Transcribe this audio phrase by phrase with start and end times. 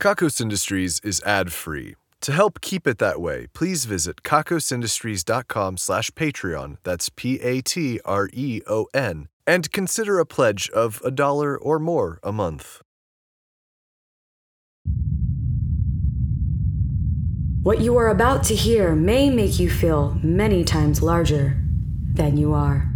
[0.00, 1.94] Kakos Industries is ad-free.
[2.22, 7.68] To help keep it that way, please visit kakosindustries.com slash Patreon, that's P-A-T-R-E-O-N,
[9.46, 12.80] and consider a pledge of a dollar or more a month.
[17.62, 21.60] What you are about to hear may make you feel many times larger
[22.14, 22.89] than you are.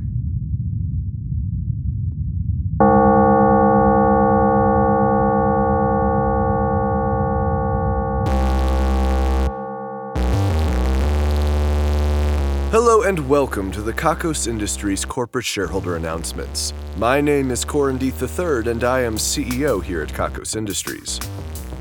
[13.04, 16.72] And welcome to the Kakos Industries corporate shareholder announcements.
[16.96, 21.21] My name is Corin Deeth III and I am CEO here at Kakos Industries.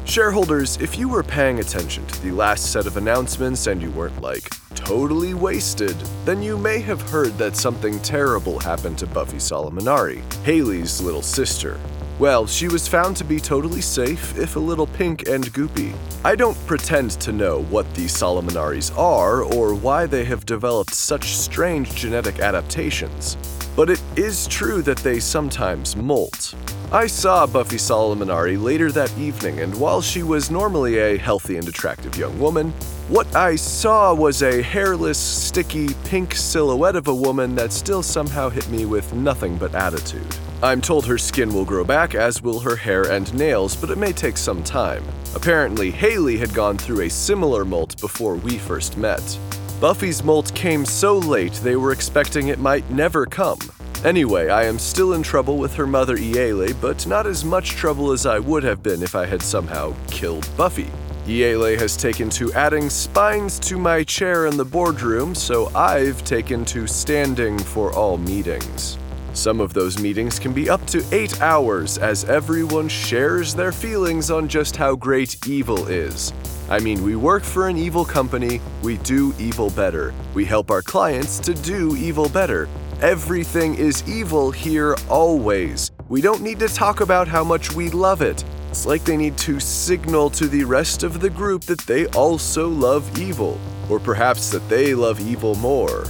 [0.04, 4.22] Shareholders, if you were paying attention to the last set of announcements and you weren't
[4.22, 10.22] like totally wasted, then you may have heard that something terrible happened to Buffy Solomonari,
[10.44, 11.80] Haley's little sister.
[12.20, 15.96] Well, she was found to be totally safe, if a little pink and goopy.
[16.24, 21.36] I don't pretend to know what the Solomonaris are or why they have developed such
[21.36, 23.36] strange genetic adaptations,
[23.76, 26.54] but it is true that they sometimes molt.
[26.92, 31.68] I saw Buffy Solomonari later that evening, and while she was normally a healthy and
[31.68, 32.70] attractive young woman,
[33.08, 38.50] what I saw was a hairless, sticky, pink silhouette of a woman that still somehow
[38.50, 40.36] hit me with nothing but attitude.
[40.62, 43.98] I'm told her skin will grow back, as will her hair and nails, but it
[43.98, 45.04] may take some time.
[45.36, 49.40] Apparently, Haley had gone through a similar molt before we first met.
[49.82, 53.60] Buffy's molt came so late they were expecting it might never come.
[54.06, 58.12] Anyway, I am still in trouble with her mother Iele, but not as much trouble
[58.12, 60.92] as I would have been if I had somehow killed Buffy.
[61.26, 66.66] Iele has taken to adding spines to my chair in the boardroom, so I've taken
[66.66, 68.98] to standing for all meetings.
[69.34, 74.30] Some of those meetings can be up to eight hours as everyone shares their feelings
[74.30, 76.32] on just how great evil is.
[76.70, 80.14] I mean, we work for an evil company, we do evil better.
[80.36, 82.70] We help our clients to do evil better.
[83.02, 85.92] Everything is evil here always.
[86.10, 88.46] We don't need to talk about how much we love it.
[88.70, 92.70] It's like they need to signal to the rest of the group that they also
[92.70, 96.06] love evil, or perhaps that they love evil more.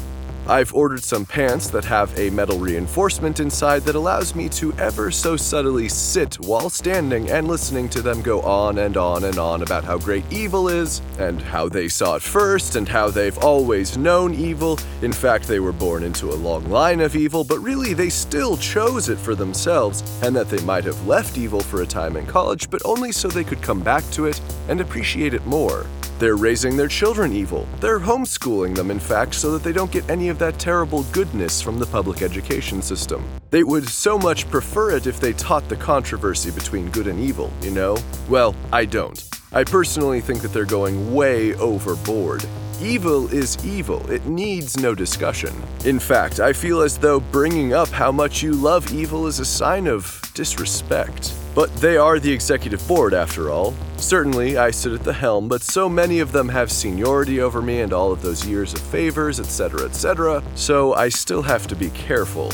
[0.46, 5.10] I've ordered some pants that have a metal reinforcement inside that allows me to ever
[5.10, 9.62] so subtly sit while standing and listening to them go on and on and on
[9.62, 13.98] about how great evil is, and how they saw it first, and how they've always
[13.98, 14.78] known evil.
[15.02, 18.58] In fact, they were born into a long line of evil, but really they still
[18.58, 22.26] chose it for themselves, and that they might have left evil for a time in
[22.26, 25.86] college, but only so they could come back to it and appreciate it more.
[26.20, 27.68] They're raising their children evil.
[27.80, 31.62] They're homeschooling them, in fact, so that they don't get any of that terrible goodness
[31.62, 33.24] from the public education system.
[33.50, 37.52] They would so much prefer it if they taught the controversy between good and evil,
[37.62, 37.98] you know?
[38.30, 39.24] Well, I don't.
[39.52, 42.46] I personally think that they're going way overboard.
[42.82, 45.54] Evil is evil, it needs no discussion.
[45.86, 49.46] In fact, I feel as though bringing up how much you love evil is a
[49.46, 51.34] sign of disrespect.
[51.56, 53.76] But they are the executive board, after all.
[53.98, 57.82] Certainly, I sit at the helm, but so many of them have seniority over me
[57.82, 61.90] and all of those years of favors, etc., etc., so I still have to be
[61.92, 62.52] careful.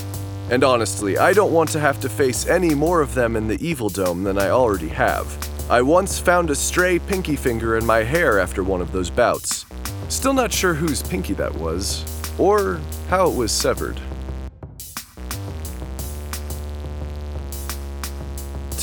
[0.50, 3.66] And honestly, I don't want to have to face any more of them in the
[3.66, 5.38] Evil Dome than I already have.
[5.70, 9.66] I once found a stray pinky finger in my hair after one of those bouts.
[10.10, 12.04] Still not sure whose pinky that was,
[12.40, 14.00] or how it was severed.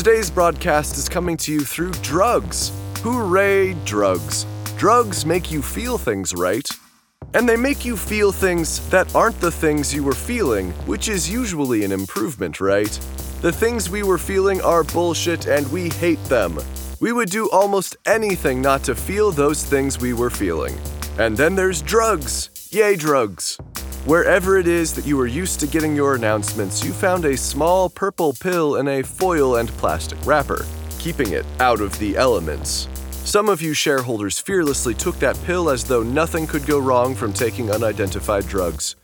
[0.07, 2.71] Today's broadcast is coming to you through drugs.
[2.99, 4.47] Hooray, drugs.
[4.79, 6.71] Drugs make you feel things, right?
[7.35, 11.29] And they make you feel things that aren't the things you were feeling, which is
[11.29, 12.93] usually an improvement, right?
[13.43, 16.57] The things we were feeling are bullshit and we hate them.
[17.01, 20.79] We would do almost anything not to feel those things we were feeling.
[21.19, 22.69] And then there's drugs.
[22.71, 23.59] Yay, drugs.
[24.07, 27.91] Wherever it is that you are used to getting your announcements, you found a small
[27.91, 30.65] purple pill in a foil and plastic wrapper,
[31.01, 32.89] keeping it out of the elements.
[33.11, 37.33] Some of you shareholders fearlessly took that pill as though nothing could go wrong from
[37.33, 38.95] taking unidentified drugs.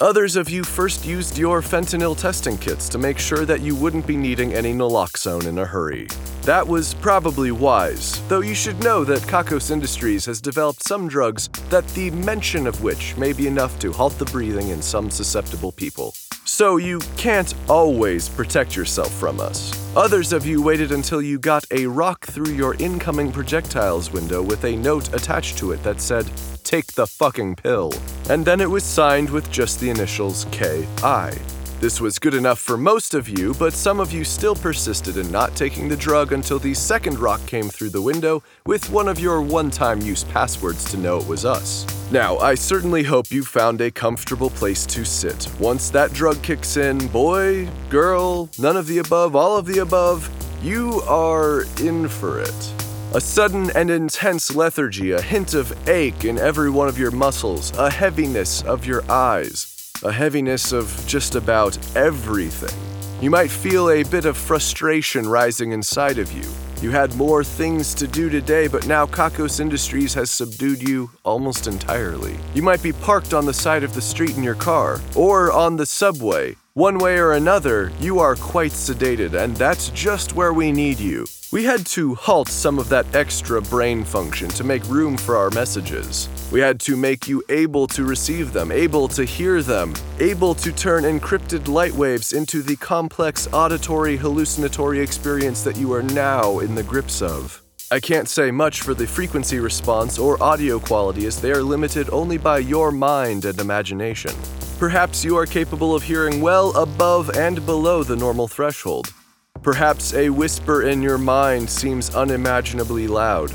[0.00, 4.08] Others of you first used your fentanyl testing kits to make sure that you wouldn't
[4.08, 6.08] be needing any naloxone in a hurry.
[6.48, 11.50] That was probably wise, though you should know that Kakos Industries has developed some drugs
[11.68, 15.72] that the mention of which may be enough to halt the breathing in some susceptible
[15.72, 16.14] people.
[16.46, 19.74] So you can't always protect yourself from us.
[19.94, 24.64] Others of you waited until you got a rock through your incoming projectiles window with
[24.64, 26.30] a note attached to it that said,
[26.64, 27.92] Take the fucking pill.
[28.30, 31.57] And then it was signed with just the initials KI.
[31.80, 35.30] This was good enough for most of you, but some of you still persisted in
[35.30, 39.20] not taking the drug until the second rock came through the window with one of
[39.20, 41.86] your one time use passwords to know it was us.
[42.10, 45.48] Now, I certainly hope you found a comfortable place to sit.
[45.60, 50.28] Once that drug kicks in, boy, girl, none of the above, all of the above,
[50.60, 52.74] you are in for it.
[53.14, 57.70] A sudden and intense lethargy, a hint of ache in every one of your muscles,
[57.78, 62.78] a heaviness of your eyes a heaviness of just about everything.
[63.20, 66.48] You might feel a bit of frustration rising inside of you.
[66.80, 71.66] You had more things to do today, but now Kakos Industries has subdued you almost
[71.66, 72.38] entirely.
[72.54, 75.76] You might be parked on the side of the street in your car, or on
[75.76, 76.56] the subway.
[76.78, 81.26] One way or another, you are quite sedated, and that's just where we need you.
[81.50, 85.50] We had to halt some of that extra brain function to make room for our
[85.50, 86.28] messages.
[86.52, 90.70] We had to make you able to receive them, able to hear them, able to
[90.70, 96.76] turn encrypted light waves into the complex auditory hallucinatory experience that you are now in
[96.76, 97.60] the grips of.
[97.90, 102.08] I can't say much for the frequency response or audio quality as they are limited
[102.12, 104.30] only by your mind and imagination.
[104.78, 109.12] Perhaps you are capable of hearing well above and below the normal threshold.
[109.60, 113.52] Perhaps a whisper in your mind seems unimaginably loud.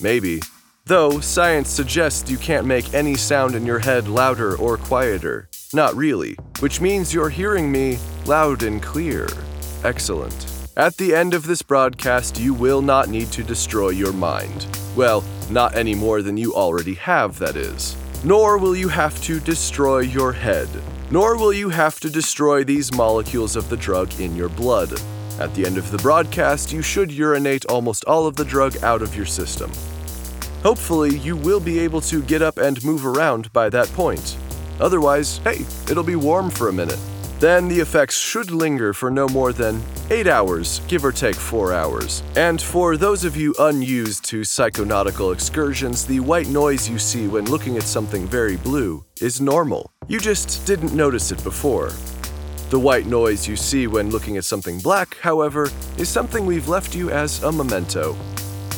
[0.00, 0.40] Maybe.
[0.86, 5.48] Though science suggests you can't make any sound in your head louder or quieter.
[5.72, 9.26] Not really, which means you're hearing me loud and clear.
[9.82, 10.46] Excellent.
[10.76, 14.68] At the end of this broadcast, you will not need to destroy your mind.
[14.94, 17.96] Well, not any more than you already have, that is.
[18.22, 20.68] Nor will you have to destroy your head.
[21.10, 24.92] Nor will you have to destroy these molecules of the drug in your blood.
[25.38, 29.00] At the end of the broadcast, you should urinate almost all of the drug out
[29.00, 29.72] of your system.
[30.62, 34.36] Hopefully, you will be able to get up and move around by that point.
[34.78, 37.00] Otherwise, hey, it'll be warm for a minute.
[37.40, 41.72] Then the effects should linger for no more than 8 hours, give or take 4
[41.72, 42.22] hours.
[42.36, 47.46] And for those of you unused to psychonautical excursions, the white noise you see when
[47.46, 49.90] looking at something very blue is normal.
[50.06, 51.92] You just didn't notice it before.
[52.68, 56.94] The white noise you see when looking at something black, however, is something we've left
[56.94, 58.16] you as a memento.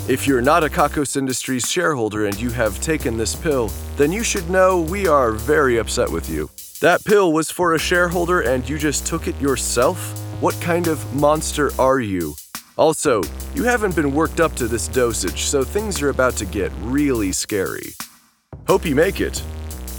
[0.09, 4.23] If you're not a Kakos Industries shareholder and you have taken this pill, then you
[4.23, 6.49] should know we are very upset with you.
[6.83, 10.19] That pill was for a shareholder and you just took it yourself?
[10.41, 12.35] What kind of monster are you?
[12.77, 13.23] Also,
[13.55, 17.31] you haven't been worked up to this dosage, so things are about to get really
[17.31, 17.95] scary.
[18.67, 19.45] Hope you make it.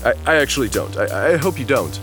[0.03, 0.97] I, I actually don't.
[0.97, 1.97] I, I hope you don't.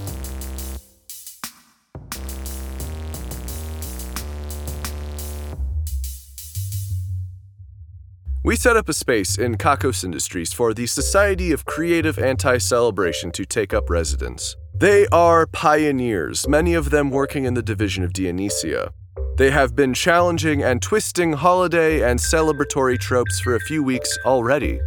[8.42, 13.30] We set up a space in Kakos Industries for the Society of Creative Anti Celebration
[13.32, 14.56] to take up residence.
[14.80, 18.94] They are pioneers, many of them working in the division of Dionysia.
[19.36, 24.80] They have been challenging and twisting holiday and celebratory tropes for a few weeks already.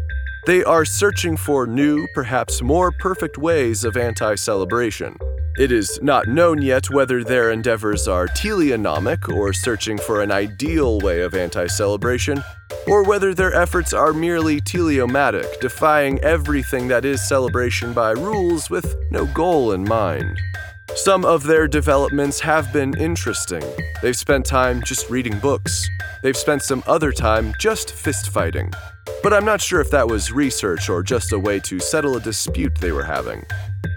[0.48, 5.16] They are searching for new, perhaps more perfect ways of anti celebration.
[5.60, 11.00] It is not known yet whether their endeavors are teleonomic or searching for an ideal
[11.02, 12.44] way of anti celebration,
[12.88, 18.96] or whether their efforts are merely teleomatic, defying everything that is celebration by rules with
[19.12, 20.40] no goal in mind.
[20.96, 23.64] Some of their developments have been interesting.
[24.02, 25.88] They've spent time just reading books.
[26.24, 28.74] They've spent some other time just fist fighting.
[29.22, 32.20] But I'm not sure if that was research or just a way to settle a
[32.20, 33.46] dispute they were having.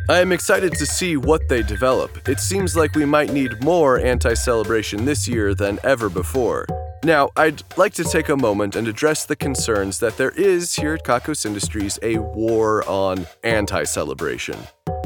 [0.08, 2.28] I am excited to see what they develop.
[2.28, 6.64] It seems like we might need more anti celebration this year than ever before.
[7.02, 10.94] Now, I'd like to take a moment and address the concerns that there is here
[10.94, 14.56] at Kakos Industries a war on anti celebration.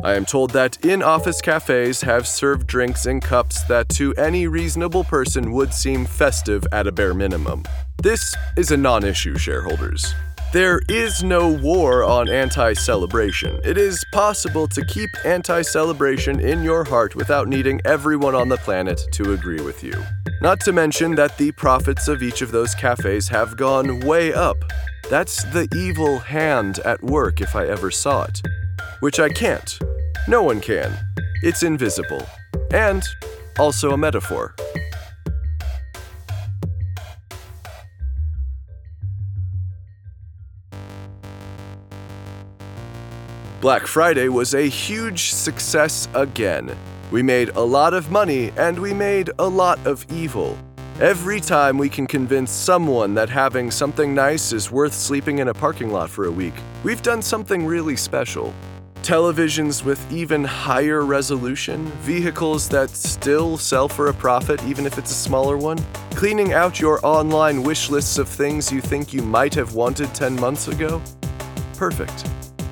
[0.04, 4.48] I am told that in office cafes have served drinks in cups that to any
[4.48, 7.64] reasonable person would seem festive at a bare minimum.
[8.02, 10.14] This is a non issue, shareholders.
[10.52, 13.60] There is no war on anti celebration.
[13.62, 18.56] It is possible to keep anti celebration in your heart without needing everyone on the
[18.56, 19.94] planet to agree with you.
[20.42, 24.56] Not to mention that the profits of each of those cafes have gone way up.
[25.08, 28.42] That's the evil hand at work if I ever saw it.
[28.98, 29.78] Which I can't.
[30.26, 30.92] No one can.
[31.44, 32.26] It's invisible.
[32.72, 33.04] And
[33.56, 34.56] also a metaphor.
[43.60, 46.74] Black Friday was a huge success again.
[47.10, 50.56] We made a lot of money and we made a lot of evil.
[50.98, 55.52] Every time we can convince someone that having something nice is worth sleeping in a
[55.52, 58.54] parking lot for a week, we've done something really special.
[59.02, 65.10] televisions with even higher resolution, vehicles that still sell for a profit even if it's
[65.10, 65.78] a smaller one,
[66.12, 70.40] cleaning out your online wish lists of things you think you might have wanted 10
[70.40, 71.02] months ago?
[71.76, 72.24] Perfect.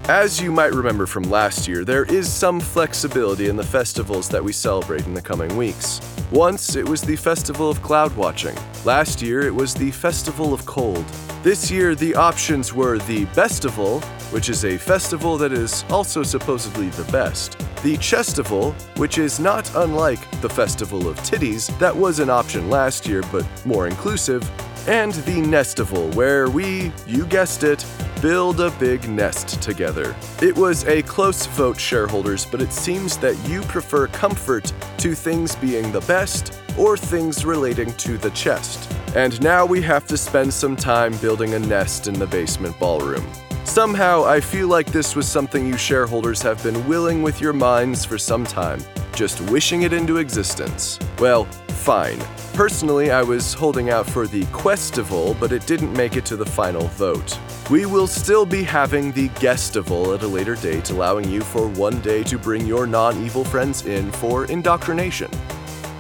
[0.09, 4.43] As you might remember from last year, there is some flexibility in the festivals that
[4.43, 6.01] we celebrate in the coming weeks.
[6.33, 8.57] Once it was the Festival of Cloud Watching.
[8.87, 11.05] Last year it was the Festival of Cold.
[11.43, 16.89] This year the options were the Bestival, which is a festival that is also supposedly
[16.89, 22.31] the best, the Chestival, which is not unlike the Festival of Titties that was an
[22.31, 24.43] option last year but more inclusive,
[24.89, 27.85] and the Nestival, where we, you guessed it,
[28.21, 30.17] build a big nest together.
[30.43, 35.55] It was a close vote, shareholders, but it seems that you prefer comfort to things
[35.57, 38.93] being the best or things relating to the chest.
[39.15, 43.27] And now we have to spend some time building a nest in the basement ballroom.
[43.65, 48.05] Somehow, I feel like this was something you shareholders have been willing with your minds
[48.05, 48.81] for some time,
[49.15, 50.99] just wishing it into existence.
[51.19, 52.19] Well, fine.
[52.55, 56.47] Personally, I was holding out for the Questival, but it didn't make it to the
[56.47, 57.39] final vote.
[57.71, 62.01] We will still be having the Guestival at a later date, allowing you for one
[62.01, 65.31] day to bring your non evil friends in for indoctrination.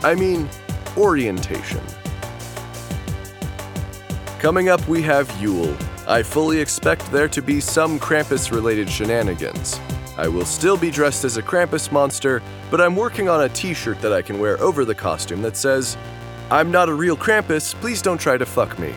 [0.02, 0.48] I mean,
[0.96, 1.82] orientation.
[4.38, 5.76] Coming up, we have Yule.
[6.06, 9.78] I fully expect there to be some Krampus related shenanigans.
[10.16, 13.74] I will still be dressed as a Krampus monster, but I'm working on a t
[13.74, 15.98] shirt that I can wear over the costume that says,
[16.50, 18.94] I'm not a real Krampus, please don't try to fuck me.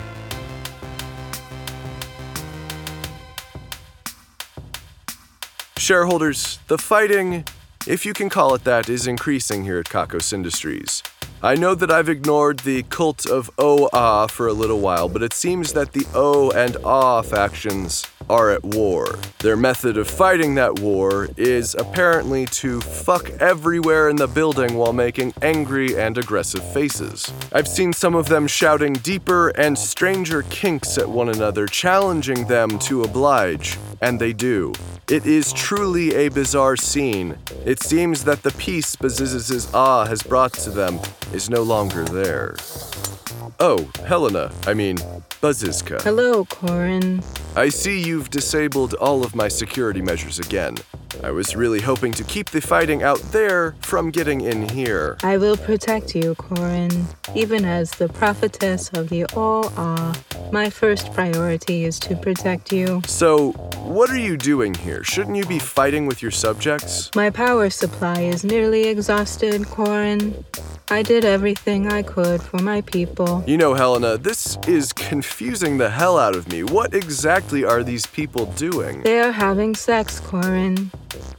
[5.92, 7.44] Shareholders, the fighting,
[7.86, 11.02] if you can call it that, is increasing here at Kakos Industries.
[11.44, 15.32] I know that I've ignored the cult of O-Ah for a little while, but it
[15.32, 19.18] seems that the O and Ah factions are at war.
[19.40, 24.92] Their method of fighting that war is apparently to fuck everywhere in the building while
[24.92, 27.32] making angry and aggressive faces.
[27.52, 32.78] I've seen some of them shouting deeper and stranger kinks at one another, challenging them
[32.80, 34.74] to oblige, and they do.
[35.10, 37.36] It is truly a bizarre scene.
[37.66, 41.00] It seems that the peace Baziz's Ah has brought to them
[41.32, 42.56] is no longer there.
[43.58, 44.96] Oh, Helena, I mean,
[45.40, 46.02] Buzizka.
[46.02, 47.22] Hello, Corin.
[47.56, 50.76] I see you've disabled all of my security measures again.
[51.22, 55.16] I was really hoping to keep the fighting out there from getting in here.
[55.22, 57.06] I will protect you, Corin.
[57.34, 60.14] Even as the prophetess of the All-Ah,
[60.50, 63.02] my first priority is to protect you.
[63.06, 63.52] So,
[63.84, 65.04] what are you doing here?
[65.04, 67.10] Shouldn't you be fighting with your subjects?
[67.14, 70.44] My power supply is nearly exhausted, Corin.
[70.90, 73.42] I did everything I could for my people.
[73.46, 76.62] You know, Helena, this is confusing the hell out of me.
[76.62, 79.02] What exactly are these people doing?
[79.02, 80.90] They are having sex, Corin.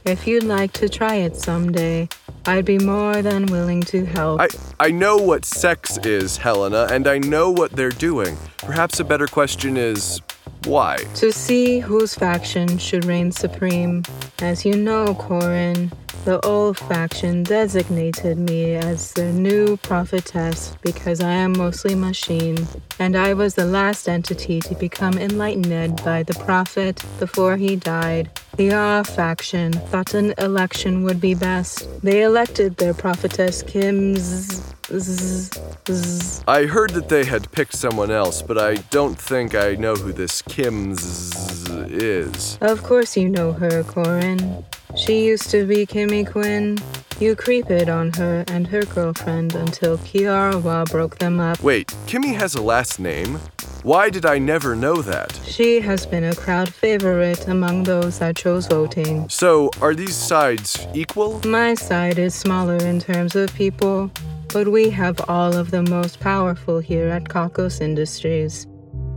[0.04, 2.08] If you'd like to try it someday,
[2.46, 4.40] I'd be more than willing to help.
[4.40, 4.48] I,
[4.78, 8.36] I know what sex is, Helena, and I know what they're doing.
[8.58, 10.20] Perhaps a better question is
[10.64, 10.96] why?
[11.16, 14.02] To see whose faction should reign supreme.
[14.40, 15.92] As you know, Corin,
[16.24, 22.66] the old faction designated me as their new prophetess because I am mostly machine,
[22.98, 28.30] and I was the last entity to become enlightened by the prophet before he died.
[28.56, 31.86] The Ah faction thought an election would be best.
[32.02, 34.62] They elected their prophetess Kim Z-
[34.96, 39.74] Z- Z- I heard that they had picked someone else, but I don't think I
[39.74, 42.58] know who this Kim Z- is.
[42.62, 44.64] Of course you know her, Corin.
[44.96, 46.78] She used to be Kimmy Quinn.
[47.18, 51.60] You creeped on her and her girlfriend until Kiarawa broke them up.
[51.62, 53.40] Wait, Kimmy has a last name?
[53.82, 55.38] Why did I never know that?
[55.44, 59.28] She has been a crowd favorite among those that chose voting.
[59.28, 61.40] So, are these sides equal?
[61.44, 64.10] My side is smaller in terms of people,
[64.52, 68.66] but we have all of the most powerful here at Kakos Industries.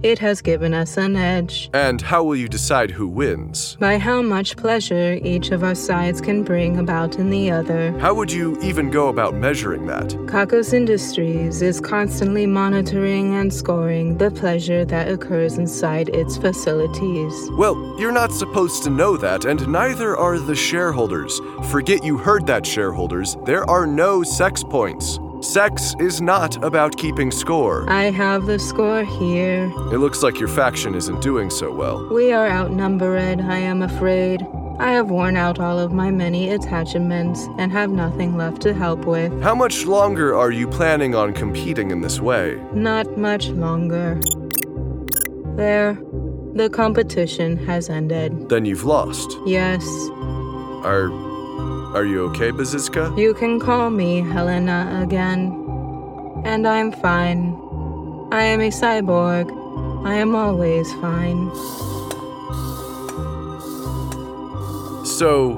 [0.04, 3.76] It has given us an edge And how will you decide who wins?
[3.80, 7.98] by how much pleasure each of our sides can bring about in the other.
[8.00, 10.10] How would you even go about measuring that?
[10.28, 17.34] Kakos Industries is constantly monitoring and scoring the pleasure that occurs inside its facilities.
[17.58, 21.40] Well, you're not supposed to know that, and neither are the shareholders.
[21.72, 23.36] Forget you heard that, shareholders.
[23.46, 25.20] There are no sex points.
[25.42, 27.88] Sex is not about keeping score.
[27.90, 29.72] I have the score here.
[29.94, 32.08] It looks like your faction isn't doing so well.
[32.12, 34.46] We are outnumbered, I am afraid.
[34.80, 39.06] I have worn out all of my many attachments and have nothing left to help
[39.06, 39.42] with.
[39.44, 42.60] How much longer are you planning on competing in this way?
[42.74, 44.20] Not much longer.
[45.56, 46.00] There,
[46.54, 48.50] the competition has ended.
[48.50, 49.38] Then you've lost.
[49.46, 49.86] Yes,
[50.84, 51.27] Are.
[51.98, 53.18] Are you okay, Bazizka?
[53.18, 55.48] You can call me Helena again.
[56.46, 57.58] And I'm fine.
[58.32, 59.50] I am a cyborg.
[60.06, 61.50] I am always fine.
[65.08, 65.58] So,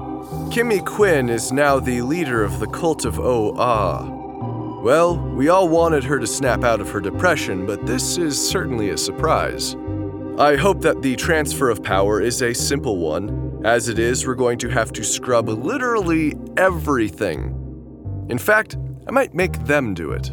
[0.50, 6.06] Kimmy Quinn is now the leader of the cult of Oh Well, we all wanted
[6.06, 9.76] her to snap out of her depression, but this is certainly a surprise.
[10.38, 13.49] I hope that the transfer of power is a simple one.
[13.64, 17.56] As it is, we're going to have to scrub literally everything.
[18.30, 20.32] In fact, I might make them do it.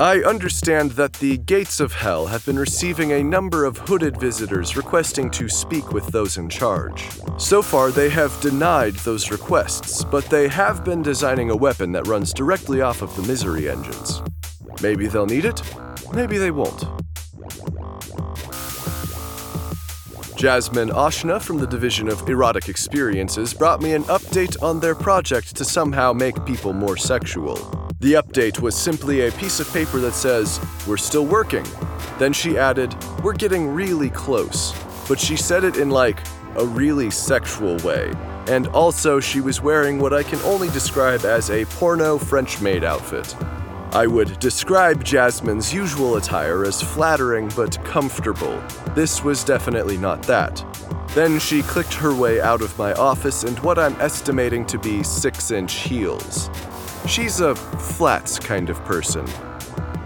[0.00, 4.74] I understand that the Gates of Hell have been receiving a number of hooded visitors
[4.74, 7.06] requesting to speak with those in charge.
[7.36, 12.06] So far, they have denied those requests, but they have been designing a weapon that
[12.06, 14.22] runs directly off of the Misery engines.
[14.80, 15.62] Maybe they'll need it,
[16.14, 16.82] maybe they won't.
[20.34, 25.56] Jasmine Ashna from the Division of Erotic Experiences brought me an update on their project
[25.56, 27.79] to somehow make people more sexual.
[28.00, 31.66] The update was simply a piece of paper that says, We're still working.
[32.18, 34.72] Then she added, We're getting really close.
[35.06, 36.18] But she said it in like
[36.56, 38.10] a really sexual way.
[38.48, 42.84] And also, she was wearing what I can only describe as a porno French maid
[42.84, 43.36] outfit.
[43.92, 48.62] I would describe Jasmine's usual attire as flattering but comfortable.
[48.94, 50.64] This was definitely not that.
[51.08, 55.02] Then she clicked her way out of my office in what I'm estimating to be
[55.02, 56.48] 6 inch heels.
[57.06, 59.26] She's a flats kind of person.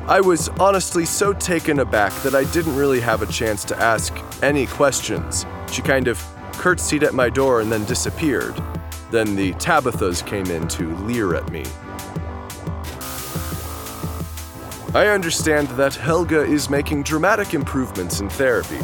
[0.06, 4.14] I was honestly so taken aback that I didn't really have a chance to ask
[4.42, 5.46] any questions.
[5.70, 6.18] She kind of
[6.52, 8.54] curtsied at my door and then disappeared.
[9.10, 11.64] Then the Tabithas came in to leer at me.
[14.94, 18.78] I understand that Helga is making dramatic improvements in therapy.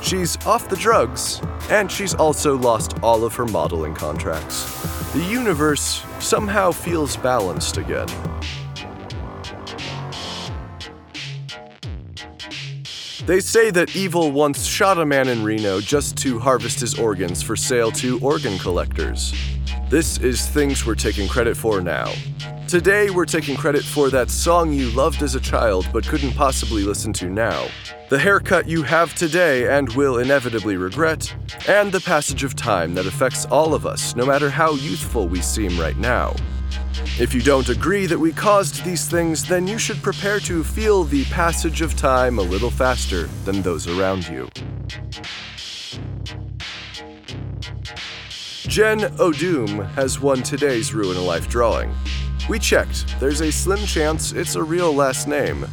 [0.00, 4.64] She's off the drugs, and she's also lost all of her modeling contracts.
[5.12, 8.08] The universe somehow feels balanced again.
[13.26, 17.40] They say that evil once shot a man in Reno just to harvest his organs
[17.42, 19.32] for sale to organ collectors.
[19.88, 22.12] This is things we're taking credit for now.
[22.66, 26.82] Today, we're taking credit for that song you loved as a child but couldn't possibly
[26.82, 27.68] listen to now,
[28.12, 31.34] the haircut you have today and will inevitably regret,
[31.66, 35.40] and the passage of time that affects all of us, no matter how youthful we
[35.40, 36.36] seem right now.
[37.18, 41.04] If you don't agree that we caused these things, then you should prepare to feel
[41.04, 44.46] the passage of time a little faster than those around you.
[48.68, 51.90] Jen O'Doom has won today's Ruin a Life drawing.
[52.46, 53.18] We checked.
[53.20, 55.66] There's a slim chance it's a real last name.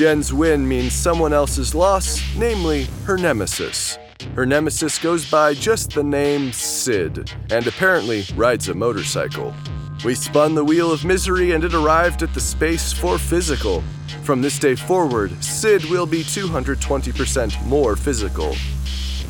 [0.00, 3.98] Jen's win means someone else's loss, namely her nemesis.
[4.34, 9.54] Her nemesis goes by just the name Sid, and apparently rides a motorcycle.
[10.02, 13.84] We spun the wheel of misery and it arrived at the space for physical.
[14.22, 18.56] From this day forward, Sid will be 220% more physical.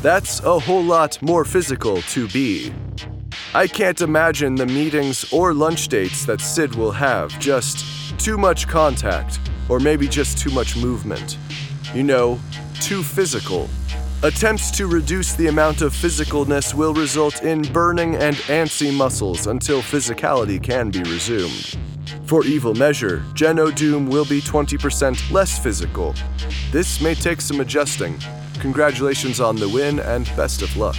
[0.01, 2.73] That's a whole lot more physical to be.
[3.53, 8.69] I can't imagine the meetings or lunch dates that Sid will have, just too much
[8.69, 9.37] contact,
[9.69, 11.37] or maybe just too much movement.
[11.93, 12.39] You know,
[12.79, 13.69] too physical.
[14.23, 19.81] Attempts to reduce the amount of physicalness will result in burning and antsy muscles until
[19.81, 21.75] physicality can be resumed.
[22.25, 26.13] For evil measure, Jen O'Doom will be 20% less physical.
[26.71, 28.19] This may take some adjusting.
[28.59, 30.95] Congratulations on the win and best of luck.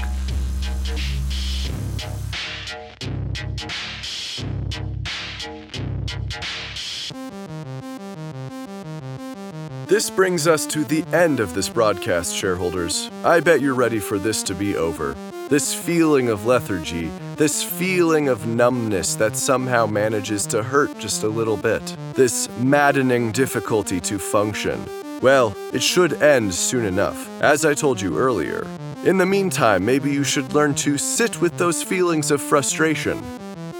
[9.86, 13.10] This brings us to the end of this broadcast, shareholders.
[13.24, 15.14] I bet you're ready for this to be over.
[15.48, 21.28] This feeling of lethargy, this feeling of numbness that somehow manages to hurt just a
[21.28, 24.82] little bit, this maddening difficulty to function.
[25.20, 28.66] Well, it should end soon enough, as I told you earlier.
[29.04, 33.22] In the meantime, maybe you should learn to sit with those feelings of frustration.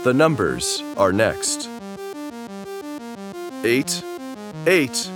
[0.02, 1.68] The numbers are next.
[3.64, 4.04] 8,
[4.66, 5.10] 8,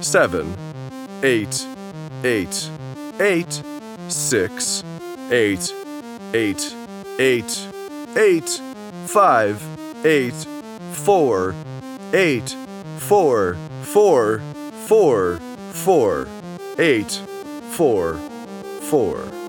[0.00, 0.54] seven,
[1.22, 1.66] eight,
[2.24, 2.70] eight,
[3.20, 3.62] eight,
[4.08, 4.82] six,
[5.30, 5.72] eight,
[6.32, 6.74] eight,
[7.18, 7.68] eight,
[8.16, 8.60] eight,
[9.06, 9.62] five,
[10.04, 10.46] eight,
[10.92, 11.54] four,
[12.12, 12.56] eight,
[12.98, 14.40] four, four,
[14.86, 15.38] four,
[15.72, 16.28] four,
[16.78, 17.22] eight,
[17.70, 18.18] four,
[18.82, 19.47] four.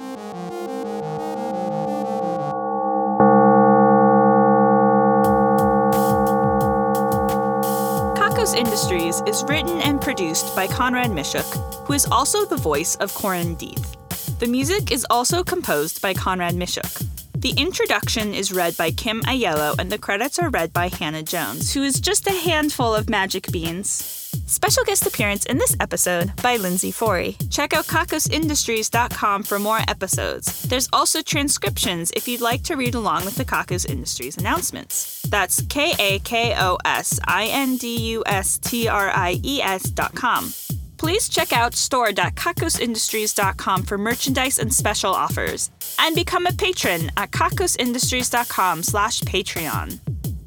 [8.53, 13.55] Industries is written and produced by Conrad Mishuk, who is also the voice of Corin
[13.55, 14.39] Deeth.
[14.39, 17.05] The music is also composed by Conrad Mishuk.
[17.33, 21.73] The introduction is read by Kim Aiello, and the credits are read by Hannah Jones,
[21.73, 24.18] who is just a handful of magic beans.
[24.49, 27.38] Special guest appearance in this episode by Lindsay Forey.
[27.51, 30.63] Check out kakosindustries.com for more episodes.
[30.63, 35.21] There's also transcriptions if you'd like to read along with the Kakos Industries announcements.
[35.29, 39.62] That's K A K O S I N D U S T R I E
[39.62, 40.51] S dot com.
[40.97, 45.69] Please check out store.kakosindustries.com for merchandise and special offers.
[45.99, 49.99] And become a patron at kakosindustries.com slash Patreon.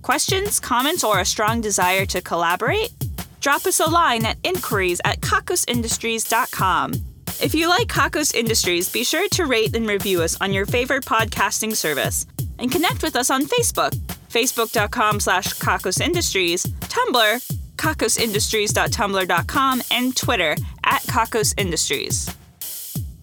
[0.02, 2.90] Questions, comments, or a strong desire to collaborate?
[3.42, 6.92] Drop us a line at inquiries at kakosindustries.com.
[7.42, 11.04] If you like Kakos Industries, be sure to rate and review us on your favorite
[11.04, 12.24] podcasting service.
[12.60, 13.90] And connect with us on Facebook,
[14.30, 22.32] facebook.com slash kakosindustries, Tumblr, kakosindustries.tumblr.com, and Twitter at kakosindustries.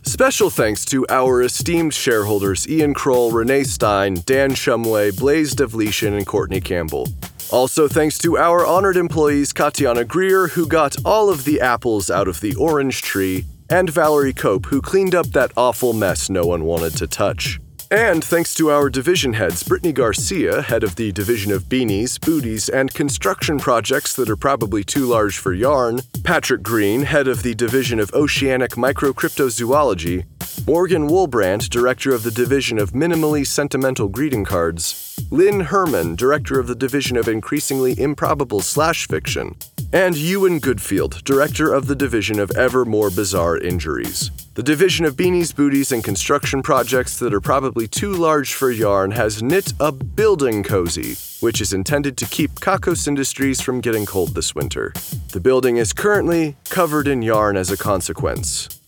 [0.04, 6.28] Special thanks to our esteemed shareholders Ian Kroll, Renee Stein, Dan Shumway, Blaze Devletian, and
[6.28, 7.08] Courtney Campbell.
[7.52, 12.28] Also, thanks to our honored employees Katiana Greer, who got all of the apples out
[12.28, 16.64] of the orange tree, and Valerie Cope, who cleaned up that awful mess no one
[16.64, 17.60] wanted to touch.
[17.92, 22.70] And thanks to our division heads, Brittany Garcia, head of the Division of Beanies, Booties,
[22.70, 27.56] and Construction Projects that are probably too large for yarn, Patrick Green, head of the
[27.56, 30.26] Division of Oceanic Microcryptozoology,
[30.66, 36.68] Morgan Woolbrand, director of the Division of Minimally Sentimental Greeting Cards, Lynn Herman, director of
[36.68, 39.56] the Division of Increasingly Improbable Slash Fiction,
[39.92, 44.32] and Ewan Goodfield, director of the Division of Ever More Bizarre Injuries.
[44.56, 49.12] The division of beanies, booties, and construction projects that are probably too large for yarn
[49.12, 54.36] has knit a building cozy, which is intended to keep Kakos Industries from getting cold
[54.36, 54.94] this winter.
[55.32, 58.79] The building is currently covered in yarn as a consequence.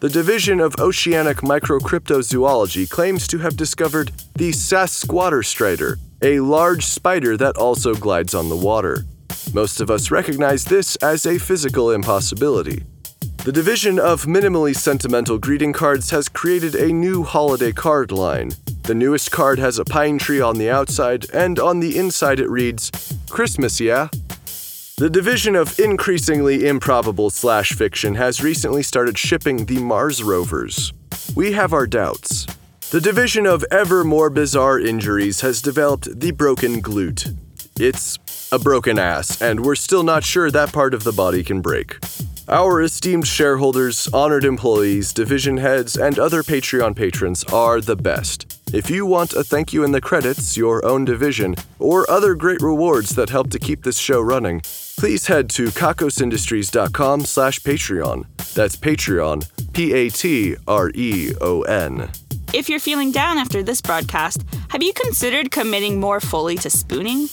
[0.00, 7.36] The Division of Oceanic Microcryptozoology claims to have discovered the Sasquatter strider, a large spider
[7.36, 9.04] that also glides on the water.
[9.52, 12.82] Most of us recognize this as a physical impossibility.
[13.44, 18.52] The division of minimally sentimental greeting cards has created a new holiday card line.
[18.84, 22.48] The newest card has a pine tree on the outside, and on the inside it
[22.48, 22.90] reads,
[23.28, 24.08] Christmas, yeah?
[25.00, 30.92] The division of increasingly improbable slash fiction has recently started shipping the Mars rovers.
[31.34, 32.46] We have our doubts.
[32.90, 37.34] The division of ever more bizarre injuries has developed the broken glute.
[37.80, 38.18] It's
[38.52, 41.96] a broken ass, and we're still not sure that part of the body can break.
[42.46, 48.49] Our esteemed shareholders, honored employees, division heads, and other Patreon patrons are the best.
[48.72, 52.60] If you want a thank you in the credits, your own division, or other great
[52.60, 54.60] rewards that help to keep this show running,
[54.96, 58.26] please head to kakosindustries.com slash Patreon.
[58.54, 60.60] That's Patreon, P-A-T-R-E-O-N.
[62.52, 67.28] If you're feeling down after this broadcast, have you considered committing more fully to spooning?